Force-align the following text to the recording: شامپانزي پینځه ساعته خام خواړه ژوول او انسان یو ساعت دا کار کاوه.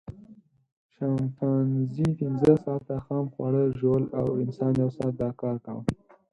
شامپانزي 0.93 2.07
پینځه 2.17 2.53
ساعته 2.63 2.95
خام 3.05 3.25
خواړه 3.33 3.63
ژوول 3.77 4.03
او 4.19 4.27
انسان 4.43 4.71
یو 4.81 4.89
ساعت 4.97 5.13
دا 5.23 5.29
کار 5.41 5.55
کاوه. 5.65 5.83